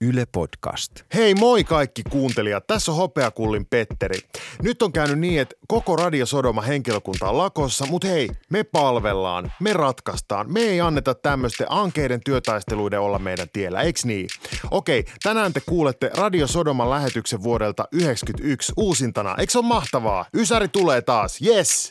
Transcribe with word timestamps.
Yle 0.00 0.26
Podcast. 0.32 0.92
Hei 1.14 1.34
moi 1.34 1.64
kaikki 1.64 2.02
kuuntelijat, 2.10 2.66
tässä 2.66 2.92
on 2.92 2.98
Hopeakullin 2.98 3.66
Petteri. 3.66 4.18
Nyt 4.62 4.82
on 4.82 4.92
käynyt 4.92 5.18
niin, 5.18 5.40
että 5.40 5.56
koko 5.68 5.96
Radio 5.96 6.26
Sodoma 6.26 6.62
henkilökunta 6.62 7.28
on 7.28 7.38
lakossa, 7.38 7.86
mutta 7.86 8.08
hei, 8.08 8.28
me 8.50 8.64
palvellaan, 8.64 9.52
me 9.60 9.72
ratkaistaan. 9.72 10.52
Me 10.52 10.60
ei 10.60 10.80
anneta 10.80 11.14
tämmöisten 11.14 11.66
ankeiden 11.70 12.20
työtaisteluiden 12.24 13.00
olla 13.00 13.18
meidän 13.18 13.48
tiellä, 13.52 13.80
eiks 13.80 14.04
niin? 14.04 14.28
Okei, 14.70 15.04
tänään 15.22 15.52
te 15.52 15.60
kuulette 15.60 16.10
Radio 16.14 16.46
Sodoman 16.46 16.90
lähetyksen 16.90 17.42
vuodelta 17.42 17.84
1991 17.90 18.72
uusintana. 18.76 19.34
Eikö 19.38 19.52
se 19.52 19.58
ole 19.58 19.66
mahtavaa? 19.66 20.24
Ysäri 20.34 20.68
tulee 20.68 21.02
taas, 21.02 21.38
yes! 21.46 21.90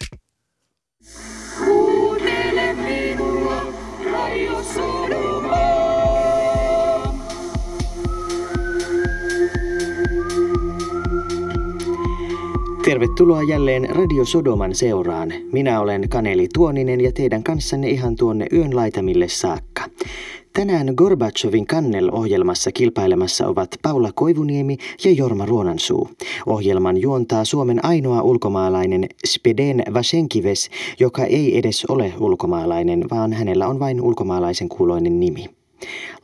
Kuuntele 1.66 2.74
minua, 2.74 3.74
Radio 4.12 4.64
Sodoma. 4.64 5.37
Tervetuloa 12.88 13.44
jälleen 13.44 13.90
Radio 13.90 14.26
Sodoman 14.26 14.76
seuraan. 14.76 15.34
Minä 15.52 15.80
olen 15.80 16.10
Kaneli 16.10 16.48
Tuoninen 16.54 17.02
ja 17.02 17.12
teidän 17.12 17.44
kanssanne 17.44 17.90
ihan 17.90 18.16
tuonne 18.16 18.48
yön 18.54 18.76
laitamille 18.76 19.28
saakka. 19.28 19.84
Tänään 20.54 20.94
Gorbachevin 20.96 21.68
kannel-ohjelmassa 21.68 22.72
kilpailemassa 22.72 23.48
ovat 23.48 23.70
Paula 23.82 24.12
Koivuniemi 24.16 24.78
ja 25.04 25.12
Jorma 25.12 25.46
Ruonansuu. 25.46 26.10
Ohjelman 26.46 26.98
juontaa 26.98 27.46
Suomen 27.46 27.86
ainoa 27.86 28.22
ulkomaalainen 28.22 29.06
Speden 29.26 29.84
Vasenkives, 29.94 30.70
joka 31.00 31.24
ei 31.24 31.58
edes 31.58 31.86
ole 31.86 32.14
ulkomaalainen, 32.20 33.04
vaan 33.12 33.34
hänellä 33.34 33.68
on 33.68 33.80
vain 33.80 34.02
ulkomaalaisen 34.02 34.70
kuuloinen 34.70 35.20
nimi. 35.20 35.57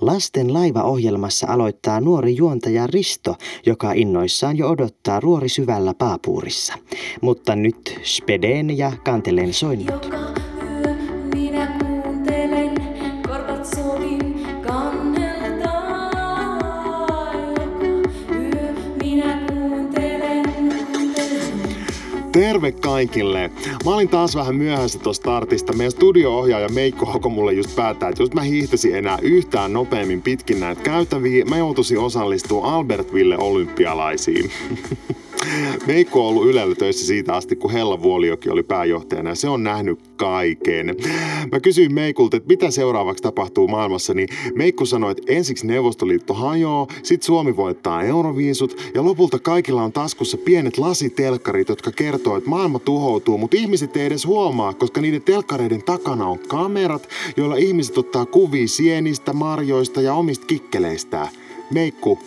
Lasten 0.01 0.53
laiva-ohjelmassa 0.53 1.47
aloittaa 1.47 1.99
nuori 1.99 2.35
juontaja 2.35 2.87
Risto, 2.87 3.35
joka 3.65 3.91
innoissaan 3.91 4.57
jo 4.57 4.69
odottaa 4.69 5.19
ruori 5.19 5.49
syvällä 5.49 5.93
paapuurissa. 5.93 6.73
Mutta 7.21 7.55
nyt 7.55 7.99
Spedeen 8.03 8.77
ja 8.77 8.91
kantelen 9.03 9.53
soinnut. 9.53 10.05
Joka 10.05 10.22
Terve 22.33 22.71
kaikille! 22.71 23.51
Mä 23.85 23.95
olin 23.95 24.09
taas 24.09 24.35
vähän 24.35 24.55
myöhässä 24.55 24.99
tuosta 24.99 25.21
startista. 25.21 25.73
Meidän 25.73 25.91
studio-ohjaaja 25.91 26.69
Meikko 26.69 27.05
hoko 27.05 27.29
mulle 27.29 27.53
just 27.53 27.75
päättää, 27.75 28.09
että 28.09 28.23
jos 28.23 28.33
mä 28.33 28.41
hiihtäisin 28.41 28.95
enää 28.95 29.17
yhtään 29.21 29.73
nopeammin 29.73 30.21
pitkin 30.21 30.59
näitä 30.59 30.81
käytäviä, 30.81 31.45
mä 31.45 31.57
joutuisin 31.57 31.99
osallistua 31.99 32.75
Albertville 32.75 33.37
olympialaisiin. 33.37 34.51
Meikko 35.87 36.21
on 36.21 36.27
ollut 36.27 36.45
Ylellä 36.45 36.75
töissä 36.75 37.05
siitä 37.05 37.33
asti, 37.33 37.55
kun 37.55 37.71
Hella 37.71 38.01
Vuoliokin 38.01 38.51
oli 38.51 38.63
pääjohtajana 38.63 39.29
ja 39.29 39.35
se 39.35 39.49
on 39.49 39.63
nähnyt 39.63 39.99
kaiken. 40.15 40.95
Mä 41.51 41.59
kysyin 41.59 41.93
Meikulta, 41.93 42.37
että 42.37 42.47
mitä 42.47 42.71
seuraavaksi 42.71 43.23
tapahtuu 43.23 43.67
maailmassa, 43.67 44.13
niin 44.13 44.29
Meikko 44.55 44.85
sanoi, 44.85 45.11
että 45.11 45.33
ensiksi 45.33 45.67
Neuvostoliitto 45.67 46.33
hajoaa, 46.33 46.87
sit 47.03 47.23
Suomi 47.23 47.55
voittaa 47.55 48.03
euroviisut 48.03 48.91
ja 48.93 49.05
lopulta 49.05 49.39
kaikilla 49.39 49.83
on 49.83 49.93
taskussa 49.93 50.37
pienet 50.37 50.77
lasitelkkarit, 50.77 51.69
jotka 51.69 51.91
kertoo, 51.91 52.37
että 52.37 52.49
maailma 52.49 52.79
tuhoutuu, 52.79 53.37
mutta 53.37 53.57
ihmiset 53.57 53.97
ei 53.97 54.05
edes 54.05 54.25
huomaa, 54.25 54.73
koska 54.73 55.01
niiden 55.01 55.21
telkkareiden 55.21 55.83
takana 55.83 56.27
on 56.27 56.39
kamerat, 56.39 57.09
joilla 57.37 57.55
ihmiset 57.55 57.97
ottaa 57.97 58.25
kuvia 58.25 58.67
sienistä, 58.67 59.33
marjoista 59.33 60.01
ja 60.01 60.13
omista 60.13 60.45
kikkeleistään. 60.45 61.27
Meikku, 61.71 62.19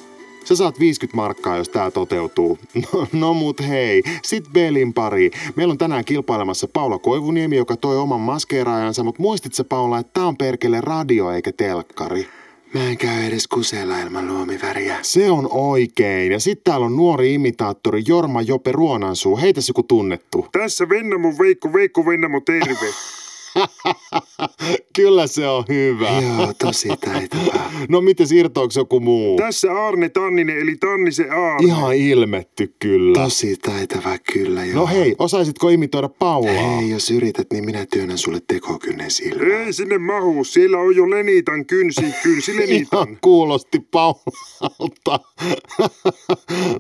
Sä 0.49 0.57
saat 0.57 0.81
50 0.81 1.17
markkaa, 1.17 1.57
jos 1.57 1.69
tää 1.69 1.91
toteutuu. 1.91 2.59
No, 2.93 3.07
no 3.13 3.35
mut 3.35 3.61
hei, 3.69 4.03
sit 4.23 4.45
Belin 4.53 4.95
pari. 4.95 5.31
Meillä 5.57 5.73
on 5.73 5.79
tänään 5.79 6.05
kilpailemassa 6.05 6.69
Paula 6.73 6.99
Koivuniemi, 6.99 7.57
joka 7.57 7.77
toi 7.77 7.97
oman 7.99 8.21
maskeeraajansa, 8.21 9.05
mutta 9.05 9.23
muistit 9.23 9.55
sä 9.55 9.65
Paula, 9.65 9.99
että 9.99 10.13
tää 10.13 10.27
on 10.27 10.37
perkele 10.37 10.81
radio 10.81 11.31
eikä 11.31 11.53
telkkari? 11.53 12.27
Mä 12.75 12.89
en 12.89 12.99
käy 12.99 13.25
edes 13.25 13.49
kuseella 13.49 14.01
ilman 14.01 14.29
luomiväriä. 14.29 14.99
Se 15.03 15.31
on 15.31 15.49
oikein. 15.51 16.33
Ja 16.33 16.41
sit 16.41 16.65
täällä 16.65 16.87
on 16.87 16.97
nuori 16.97 17.35
imitaattori 17.35 18.03
Jorma 18.09 18.43
Jope 18.43 18.73
Ruonansuu. 18.73 19.39
Heitäs 19.39 19.69
joku 19.69 19.83
tunnettu. 19.83 20.47
Tässä 20.53 20.89
Vennamo 20.89 21.35
Veikko, 21.39 21.73
Veikko 21.73 22.07
Vennamo 22.07 22.41
terve. 22.41 22.87
Kyllä 24.97 25.27
se 25.27 25.49
on 25.49 25.65
hyvä. 25.69 26.09
Joo, 26.21 26.53
tosi 26.59 26.89
taitavaa. 26.89 27.67
No 27.89 28.01
miten 28.01 28.27
irtoako 28.35 28.73
joku 28.77 29.01
muu? 29.01 29.37
Tässä 29.37 29.87
Arne 29.87 30.09
Tanninen 30.09 30.59
eli 30.59 30.77
Tannisen 30.77 31.33
Aarne. 31.33 31.67
Ihan 31.67 31.95
ilmetty 31.97 32.75
kyllä. 32.79 33.23
Tosi 33.23 33.57
taitava 33.57 34.19
kyllä 34.33 34.65
joo. 34.65 34.75
No 34.81 34.87
hei, 34.87 35.15
osaisitko 35.19 35.69
imitoida 35.69 36.09
Paulaa? 36.09 36.53
Hei, 36.53 36.91
jos 36.91 37.11
yrität, 37.11 37.47
niin 37.53 37.65
minä 37.65 37.87
työnnän 37.87 38.19
sulle 38.19 38.41
tekokynnen 38.49 39.11
silmään. 39.11 39.51
Ei 39.67 39.73
sinne 39.73 39.99
mahu, 39.99 40.45
siellä 40.45 40.79
on 40.79 40.97
jo 40.97 41.11
Lenitan 41.11 41.67
kynsi, 41.67 42.05
kynsi 42.23 42.57
Lenitan. 42.61 42.99
Ihan 43.09 43.19
kuulosti 43.21 43.81
Paulalta. 43.91 45.21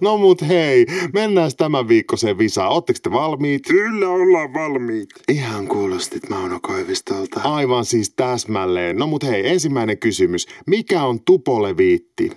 no 0.00 0.16
mut 0.18 0.48
hei, 0.48 0.86
mennään 1.12 1.50
tämän 1.56 1.88
viikkoiseen 1.88 2.38
visaan. 2.38 2.72
Ootteko 2.72 2.98
te 3.02 3.10
valmiit? 3.10 3.62
Kyllä 3.68 4.08
ollaan 4.08 4.54
valmiit. 4.54 5.08
Ihan 5.28 5.68
kuulostit 5.68 6.28
Mauno 6.28 6.60
Koivistolta. 6.66 7.40
Aivan 7.44 7.84
siis 7.84 8.10
täsmälleen. 8.10 8.96
No 8.96 9.06
mut 9.06 9.24
hei, 9.24 9.48
ensimmäinen 9.48 9.98
kysymys. 9.98 10.46
Mikä 10.66 11.02
on 11.02 11.20
tupoleviitti? 11.20 12.32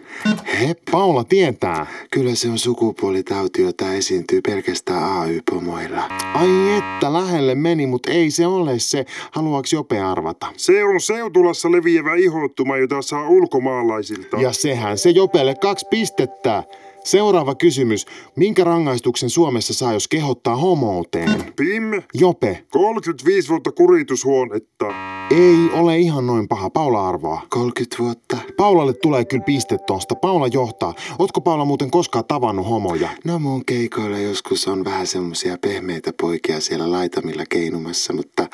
Hep, 0.62 0.80
Paula 0.92 1.24
tietää. 1.24 1.86
kyllä 2.12 2.36
se 2.36 2.50
on 2.50 2.60
sukupuolitauti, 2.60 3.62
jota 3.62 3.94
esiintyy 3.94 4.42
pelkästään 4.42 5.04
AY-pomoilla. 5.22 6.04
Ai 6.34 6.78
että, 6.78 7.14
lähelle 7.14 7.56
meni, 7.56 7.88
mutta 7.88 8.12
ei 8.12 8.32
se 8.32 8.48
ole 8.48 8.80
se. 8.80 9.06
Haluaaks 9.32 9.74
Jope 9.74 10.00
arvata? 10.00 10.48
Se 10.58 10.84
on 10.84 11.02
seutulassa 11.02 11.72
leviävä 11.72 12.16
ihottuma, 12.16 12.78
jota 12.78 13.02
saa 13.02 13.30
ulkomaalaisilta. 13.30 14.38
Ja 14.38 14.52
sehän 14.54 14.98
se 14.98 15.10
Jopelle 15.10 15.56
kaksi 15.56 15.86
pistettä. 15.90 16.64
Seuraava 17.04 17.56
kysymys. 17.56 18.06
Minkä 18.36 18.64
rangaistuksen 18.64 19.30
Suomessa 19.30 19.74
saa, 19.74 19.94
jos 19.94 20.08
kehottaa 20.08 20.56
homouteen? 20.56 21.54
Pim, 21.56 21.84
Jope, 22.14 22.64
35 22.70 23.50
vuotta 23.50 23.72
kuritushuonetta. 23.72 24.86
ei 25.32 25.70
ole 25.80 25.98
ihan 25.98 26.28
noin 26.28 26.48
paha. 26.48 26.70
Paula 26.70 27.08
arvaa. 27.08 27.42
30 27.50 27.96
vuotta. 28.00 28.38
Paulalle 28.58 28.94
tulee 28.94 29.26
kyllä 29.26 29.44
piste 29.44 29.78
tosta. 29.88 30.16
Paula 30.16 30.48
johtaa. 30.48 30.94
Ootko 31.20 31.42
Paula 31.42 31.66
muuten 31.66 31.92
koskaan 31.92 32.26
tavannut 32.26 32.70
homoja? 32.70 33.10
No 33.26 33.40
mun 33.40 33.66
keikoilla 33.66 34.18
joskus 34.18 34.68
on 34.68 34.86
vähän 34.86 35.08
semmosia 35.08 35.58
pehmeitä 35.62 36.12
poikia 36.22 36.60
siellä 36.60 36.92
laitamilla 36.92 37.44
keinumassa, 37.50 38.14
mutta 38.14 38.48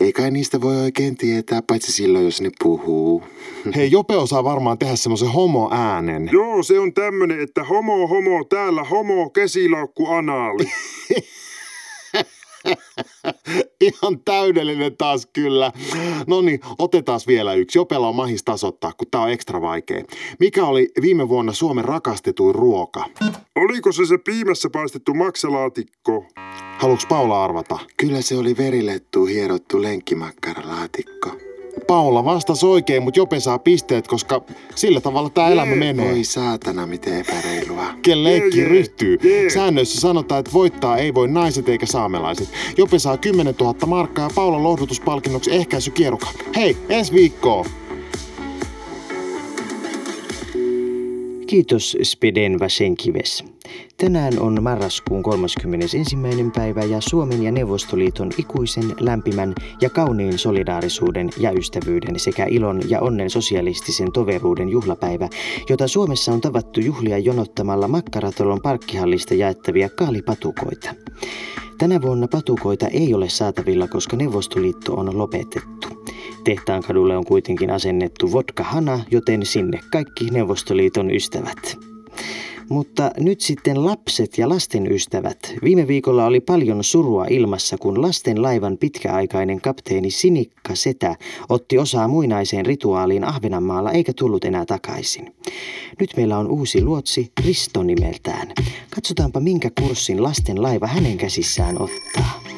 ei 0.00 0.12
kai 0.12 0.30
niistä 0.30 0.60
voi 0.60 0.76
oikein 0.76 1.16
tietää, 1.16 1.62
paitsi 1.62 1.92
silloin 1.92 2.24
jos 2.24 2.40
ne 2.40 2.50
puhuu. 2.62 3.22
Hei, 3.76 3.90
Jope 3.90 4.16
osaa 4.16 4.44
varmaan 4.44 4.78
tehdä 4.78 4.96
semmoisen 4.96 5.28
homo-äänen. 5.32 6.28
Joo, 6.32 6.62
se 6.62 6.78
on 6.78 6.92
tämmönen, 6.94 7.40
että 7.40 7.64
homo, 7.64 7.81
homo, 7.86 8.44
täällä 8.44 8.84
homo, 8.84 9.30
kesilaukku, 9.30 10.06
anaali. 10.06 10.64
Ihan 13.80 14.20
täydellinen 14.24 14.96
taas 14.96 15.26
kyllä. 15.32 15.72
No 16.26 16.40
niin, 16.40 16.60
otetaan 16.78 17.20
vielä 17.26 17.54
yksi. 17.54 17.78
Jopella 17.78 18.08
on 18.08 18.16
mahis 18.16 18.44
tasoittaa, 18.44 18.92
kun 18.92 19.08
tää 19.10 19.20
on 19.20 19.30
ekstra 19.30 19.60
vaikea. 19.60 20.04
Mikä 20.40 20.64
oli 20.64 20.88
viime 21.02 21.28
vuonna 21.28 21.52
Suomen 21.52 21.84
rakastetuin 21.84 22.54
ruoka? 22.54 23.04
Oliko 23.56 23.92
se 23.92 24.06
se 24.06 24.18
piimässä 24.18 24.70
paistettu 24.70 25.14
maksalaatikko? 25.14 26.26
Haluuks 26.78 27.06
Paula 27.06 27.44
arvata? 27.44 27.78
Kyllä 27.96 28.22
se 28.22 28.36
oli 28.36 28.56
verilettuun 28.56 29.28
hierottu 29.28 29.82
lenkkimakkaralaatikko. 29.82 31.30
Paula 31.92 32.24
vastasi 32.24 32.66
oikein, 32.66 33.02
mutta 33.02 33.20
Jope 33.20 33.40
saa 33.40 33.58
pisteet, 33.58 34.08
koska 34.08 34.42
sillä 34.74 35.00
tavalla 35.00 35.30
tämä 35.30 35.48
elämä 35.48 35.74
menee. 35.74 36.12
Oi 36.12 36.24
saatana, 36.24 36.86
miten 36.86 37.20
epäreilua. 37.20 37.84
Ken 38.02 38.24
leikki 38.24 38.64
ryhtyy. 38.64 39.18
jee. 39.22 39.50
Säännöissä 39.50 40.00
sanotaan, 40.00 40.40
että 40.40 40.52
voittaa 40.52 40.96
ei 40.96 41.14
voi 41.14 41.28
naiset 41.28 41.68
eikä 41.68 41.86
saamelaiset. 41.86 42.48
Jope 42.76 42.98
saa 42.98 43.16
10 43.16 43.54
000 43.60 43.86
markkaa 43.86 44.24
ja 44.24 44.30
Paula 44.34 44.62
lohdutuspalkinnoksi 44.62 45.54
ehkäisykierukka. 45.54 46.28
Hei, 46.56 46.76
ensi 46.88 47.12
viikkoon! 47.12 47.66
Kiitos 51.46 51.96
Speden 52.02 52.60
Vasenkives. 52.60 53.44
Tänään 54.02 54.40
on 54.40 54.62
marraskuun 54.62 55.22
31. 55.22 56.16
päivä 56.54 56.84
ja 56.84 57.00
Suomen 57.00 57.42
ja 57.42 57.52
Neuvostoliiton 57.52 58.30
ikuisen, 58.38 58.84
lämpimän 59.00 59.54
ja 59.80 59.90
kauniin 59.90 60.38
solidaarisuuden 60.38 61.30
ja 61.38 61.52
ystävyyden 61.52 62.18
sekä 62.18 62.44
ilon 62.44 62.80
ja 62.88 63.00
onnen 63.00 63.30
sosialistisen 63.30 64.12
toveruuden 64.12 64.68
juhlapäivä, 64.68 65.28
jota 65.68 65.88
Suomessa 65.88 66.32
on 66.32 66.40
tavattu 66.40 66.80
juhlia 66.80 67.18
jonottamalla 67.18 67.88
Makkaratalon 67.88 68.60
parkkihallista 68.62 69.34
jaettavia 69.34 69.88
kaalipatukoita. 69.88 70.94
Tänä 71.78 72.02
vuonna 72.02 72.28
patukoita 72.28 72.88
ei 72.88 73.14
ole 73.14 73.28
saatavilla, 73.28 73.88
koska 73.88 74.16
Neuvostoliitto 74.16 74.94
on 74.94 75.18
lopetettu. 75.18 75.88
Tehtaan 76.44 76.82
kadulle 76.82 77.16
on 77.16 77.24
kuitenkin 77.24 77.70
asennettu 77.70 78.32
vodka-hana, 78.32 79.00
joten 79.10 79.46
sinne 79.46 79.80
kaikki 79.92 80.30
Neuvostoliiton 80.30 81.10
ystävät. 81.10 81.91
Mutta 82.72 83.10
nyt 83.18 83.40
sitten 83.40 83.86
lapset 83.86 84.38
ja 84.38 84.48
lasten 84.48 84.92
ystävät. 84.92 85.38
Viime 85.64 85.88
viikolla 85.88 86.26
oli 86.26 86.40
paljon 86.40 86.84
surua 86.84 87.26
ilmassa, 87.30 87.78
kun 87.78 88.02
lasten 88.02 88.42
laivan 88.42 88.78
pitkäaikainen 88.78 89.60
kapteeni 89.60 90.10
Sinikka 90.10 90.74
Setä 90.74 91.16
otti 91.48 91.78
osaa 91.78 92.08
muinaiseen 92.08 92.66
rituaaliin 92.66 93.24
Ahvenanmaalla 93.24 93.92
eikä 93.92 94.12
tullut 94.12 94.44
enää 94.44 94.66
takaisin. 94.66 95.34
Nyt 96.00 96.10
meillä 96.16 96.38
on 96.38 96.50
uusi 96.50 96.84
luotsi 96.84 97.32
Risto 97.44 97.82
nimeltään. 97.82 98.52
Katsotaanpa 98.94 99.40
minkä 99.40 99.70
kurssin 99.80 100.22
lasten 100.22 100.62
laiva 100.62 100.86
hänen 100.86 101.16
käsissään 101.16 101.82
ottaa. 101.82 102.51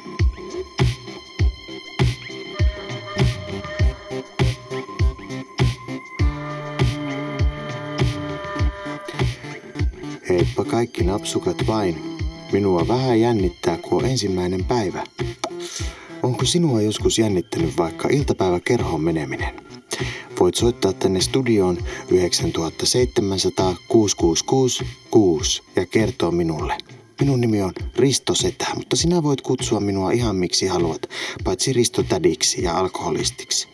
Kaikki 10.75 11.05
napsukat 11.05 11.67
vain. 11.67 12.19
Minua 12.53 12.89
vähän 12.89 13.21
jännittää, 13.21 13.77
kun 13.77 13.99
on 13.99 14.11
ensimmäinen 14.11 14.65
päivä. 14.65 15.05
Onko 16.23 16.45
sinua 16.45 16.81
joskus 16.81 17.19
jännittänyt 17.19 17.77
vaikka 17.77 18.09
iltapäiväkerhoon 18.09 19.01
meneminen? 19.01 19.55
Voit 20.41 20.55
soittaa 20.55 20.93
tänne 20.93 21.21
studioon 21.21 21.79
9700 22.11 23.77
666 23.89 24.85
6 25.11 25.63
ja 25.77 25.87
kertoa 25.87 26.31
minulle. 26.31 26.79
Minun 27.21 27.41
nimi 27.41 27.63
on 27.63 27.73
Risto 27.97 28.35
Setä, 28.35 28.67
mutta 28.75 28.97
sinä 28.97 29.23
voit 29.23 29.41
kutsua 29.41 29.81
minua 29.81 30.11
ihan 30.11 30.37
miksi 30.37 30.67
haluat, 30.67 31.07
paitsi 31.45 31.73
Risto 31.73 32.03
Tädiksi 32.03 32.63
ja 32.63 32.79
alkoholistiksi. 32.79 33.69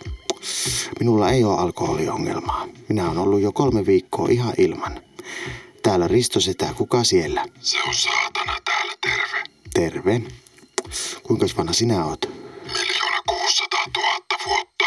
Minulla 0.99 1.31
ei 1.31 1.45
ole 1.45 1.59
alkoholiongelmaa. 1.59 2.67
Minä 2.89 3.07
olen 3.07 3.19
ollut 3.19 3.41
jo 3.41 3.53
kolme 3.53 3.87
viikkoa 3.87 4.29
ihan 4.29 4.55
ilman. 4.59 5.01
Täällä 5.83 6.09
Risto 6.09 6.41
Setä, 6.41 6.75
kuka 6.77 7.05
siellä? 7.05 7.45
Se 7.61 7.79
on 7.89 7.95
saatana 7.95 8.57
täällä 8.65 8.93
terve. 9.01 9.45
Terve. 9.75 10.21
Kuinka 11.23 11.47
vanha 11.57 11.73
sinä 11.73 12.05
oot? 12.05 12.29
Miljoona 12.65 13.23
kuusisataa 13.29 13.85
tuhatta 13.93 14.37
vuotta. 14.47 14.85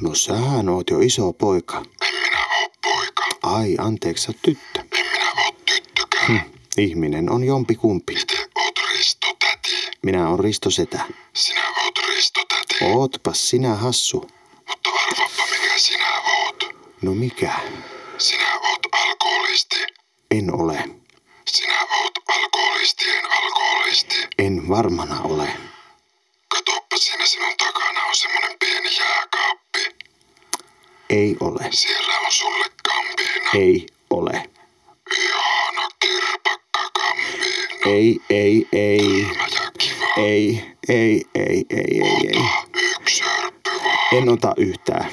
No 0.00 0.14
sähän 0.14 0.68
oot 0.68 0.90
jo 0.90 1.00
iso 1.00 1.32
poika. 1.32 1.82
En 2.02 2.14
minä 2.14 2.46
oo 2.60 2.68
poika. 2.82 3.24
Ai, 3.42 3.76
anteeksi, 3.78 4.24
sä 4.24 4.32
tyttö. 4.42 4.80
En 4.98 5.06
minä 5.12 5.32
oo 5.32 5.52
tyttökään. 5.66 6.50
Ihminen 6.78 7.30
on 7.30 7.44
jompi 7.44 7.74
kumpi. 7.74 8.12
Itse 8.12 8.48
oot 8.54 8.78
Risto 8.92 9.26
täti. 9.38 9.90
Minä 10.02 10.28
on 10.28 10.40
Risto 10.40 10.70
Setä. 10.70 11.00
Sinä 11.34 11.62
oot 11.84 11.98
Risto 12.08 12.44
täti. 12.48 12.84
Ootpas 12.84 13.48
sinä 13.50 13.74
hassu. 13.74 14.30
Mutta 14.68 14.90
arvappa 14.90 15.42
mikä 15.50 15.78
sinä 15.78 16.20
oot. 16.20 16.64
No 17.02 17.14
mikä? 17.14 17.52
Sinä. 18.18 18.57
En 20.30 20.54
ole. 20.54 20.84
Sinä 21.46 21.80
oot 21.82 22.12
alkoholistien 22.28 23.24
alkoholisti. 23.32 24.16
En 24.38 24.68
varmana 24.68 25.20
ole. 25.22 25.48
Katoppa 26.48 26.96
siinä 26.96 27.26
sinun 27.26 27.56
takana 27.58 28.02
on 28.04 28.14
semmonen 28.16 28.56
pieni 28.58 28.96
jääkaappi. 28.98 29.96
Ei 31.10 31.36
ole. 31.40 31.68
Siellä 31.70 32.18
on 32.18 32.32
sulle 32.32 32.64
kampiina. 32.82 33.50
Ei 33.54 33.86
ole. 34.10 34.50
Ihana 35.18 35.88
kirpakkakampiina. 36.00 37.86
Ei, 37.86 38.20
ei, 38.30 38.68
ei. 38.72 39.26
Mä 39.38 39.46
ja 39.54 39.70
kiva. 39.78 40.06
Ei, 40.16 40.64
ei, 40.88 41.24
ei, 41.34 41.64
ei, 41.70 42.00
ei, 42.00 42.26
ei. 42.34 42.44
Yksi 43.00 43.22
hörppy 43.22 43.70
vaan. 43.84 43.98
En 44.12 44.28
ota 44.28 44.52
yhtään. 44.56 45.10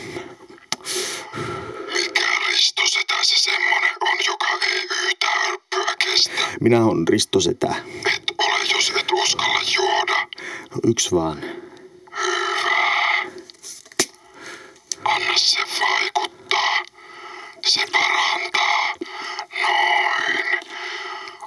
Minä 6.65 6.85
on 6.85 7.07
Risto 7.07 7.39
Setä. 7.39 7.75
Et 8.15 8.23
ole, 8.38 8.63
jos 8.73 8.94
et 9.00 9.12
uskalla 9.12 9.59
juoda. 9.75 10.27
No, 10.71 10.81
yksi 10.88 11.12
vaan. 11.12 11.44
Anna 15.03 15.38
se 15.38 15.59
vaikuttaa. 15.81 16.83
Se 17.65 17.85
parantaa. 17.91 18.94
Noin. 19.62 20.39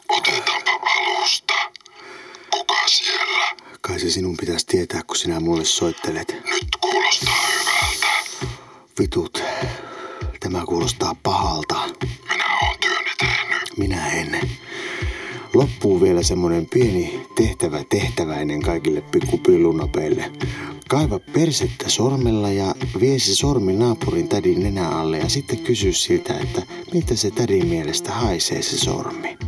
Otetaanpa 0.09 0.71
alusta. 0.73 1.55
Kuka 2.51 2.75
siellä? 2.87 3.57
Kai 3.81 4.01
se 4.01 4.11
sinun 4.11 4.37
pitäisi 4.37 4.67
tietää, 4.67 5.03
kun 5.03 5.17
sinä 5.17 5.41
mulle 5.41 5.65
soittelet. 5.65 6.37
Nyt 6.51 6.69
kuulostaa 6.81 7.47
hyvältä. 7.53 8.07
Vitut. 9.01 9.43
Tämä 10.41 10.65
kuulostaa 10.67 11.17
pahalta. 11.23 11.68
Loppuu 15.59 16.01
vielä 16.01 16.23
semmonen 16.23 16.67
pieni 16.67 17.27
tehtävä 17.35 17.85
tehtäväinen 17.89 18.63
kaikille 18.63 19.01
pikkupillunapeille. 19.01 20.33
Kaiva 20.89 21.19
persettä 21.19 21.89
sormella 21.89 22.51
ja 22.51 22.75
vie 23.01 23.19
se 23.19 23.35
sormi 23.35 23.73
naapurin 23.73 24.29
tädin 24.29 24.63
nenä 24.63 24.89
alle 24.89 25.19
ja 25.19 25.29
sitten 25.29 25.59
kysy 25.59 25.93
siltä, 25.93 26.39
että 26.39 26.63
miltä 26.93 27.17
se 27.17 27.31
tädin 27.31 27.67
mielestä 27.67 28.13
haisee 28.13 28.63
se 28.63 28.79
sormi. 28.79 29.39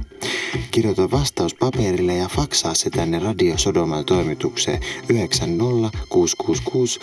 Kirjoita 0.70 1.10
vastaus 1.10 1.54
paperille 1.54 2.14
ja 2.14 2.28
faksaa 2.36 2.74
se 2.74 2.90
tänne 2.90 3.18
Radio 3.18 3.58
Sodoman 3.58 4.04
toimitukseen 4.04 4.80
90666 5.08 7.00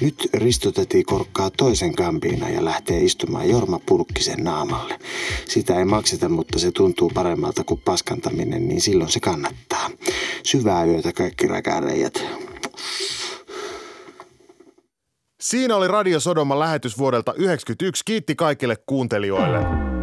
Nyt 0.00 0.28
Risto 0.34 0.72
täti 0.72 1.04
korkkaa 1.04 1.50
toisen 1.50 1.94
kampiina 1.94 2.48
ja 2.48 2.64
lähtee 2.64 3.00
istumaan 3.00 3.50
Jorma 3.50 3.80
Pulkkisen 3.86 4.44
naamalle. 4.44 4.98
Sitä 5.48 5.78
ei 5.78 5.84
makseta, 5.84 6.28
mutta 6.28 6.58
se 6.58 6.70
tuntuu 6.70 7.10
paremmalta 7.14 7.64
kuin 7.64 7.80
paskantaminen, 7.84 8.68
niin 8.68 8.80
silloin 8.80 9.10
se 9.10 9.20
kannattaa. 9.20 9.90
Syvää 10.42 10.84
yötä 10.84 11.12
kaikki 11.12 11.46
räkäreijät. 11.46 12.24
Siinä 15.40 15.76
oli 15.76 15.88
Radio 15.88 16.20
Sodoman 16.20 16.58
lähetys 16.58 16.98
vuodelta 16.98 17.32
1991. 17.32 18.02
Kiitti 18.04 18.34
kaikille 18.34 18.76
kuuntelijoille. 18.86 19.95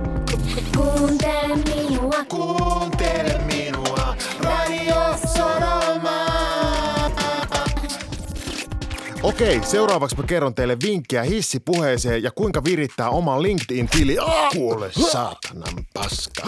Okei, 9.23 9.59
seuraavaksi 9.63 10.17
mä 10.17 10.23
kerron 10.23 10.55
teille 10.55 10.77
vinkkejä 10.85 11.23
hissipuheeseen 11.23 12.23
ja 12.23 12.31
kuinka 12.31 12.63
virittää 12.63 13.09
oman 13.09 13.41
LinkedIn-tili. 13.43 14.17
Kuule 14.53 14.91
saatanan 15.11 15.85
paska. 15.93 16.43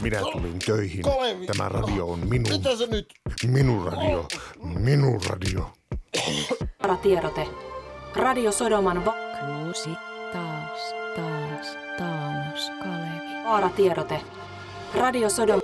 Minä 0.00 0.20
tulin 0.20 0.58
töihin. 0.66 1.04
Tämä 1.46 1.68
radio 1.68 2.06
on 2.06 2.18
minun. 2.28 2.48
Mitä 2.52 2.76
se 2.76 2.86
nyt? 2.86 3.14
Minun 3.46 3.92
radio. 3.92 4.28
Minun 4.78 5.20
radio. 5.28 5.70
Tiedote. 7.02 7.46
Radio 8.16 8.52
Sodoman 8.52 9.04
va- 9.04 9.14
Kuusi 9.40 9.90
taas, 10.32 10.80
taas, 11.16 11.76
Taanos, 11.98 12.70
Kalevi. 12.82 13.44
vaaratiedote. 13.44 14.20
Radio 14.94 15.30
Sodom 15.30 15.60